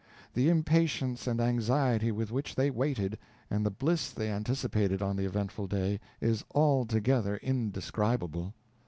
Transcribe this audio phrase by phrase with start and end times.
[0.33, 3.19] The impatience and anxiety with which they waited,
[3.51, 8.55] and the bliss they anticipated on the eventful day, is altogether indescribable.